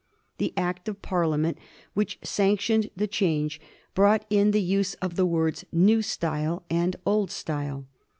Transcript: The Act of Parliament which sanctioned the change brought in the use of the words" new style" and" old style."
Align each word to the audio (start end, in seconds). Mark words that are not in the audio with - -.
The 0.39 0.51
Act 0.57 0.87
of 0.89 1.03
Parliament 1.03 1.59
which 1.93 2.17
sanctioned 2.23 2.89
the 2.95 3.05
change 3.05 3.61
brought 3.93 4.25
in 4.31 4.49
the 4.49 4.59
use 4.59 4.95
of 4.95 5.15
the 5.15 5.27
words" 5.27 5.63
new 5.91 6.01
style" 6.01 6.63
and" 6.81 6.95
old 7.05 7.29
style." 7.29 7.85